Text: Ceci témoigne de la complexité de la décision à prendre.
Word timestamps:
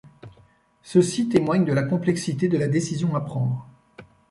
Ceci 0.81 1.29
témoigne 1.29 1.63
de 1.63 1.73
la 1.73 1.83
complexité 1.83 2.47
de 2.47 2.57
la 2.57 2.67
décision 2.67 3.15
à 3.15 3.21
prendre. 3.21 3.67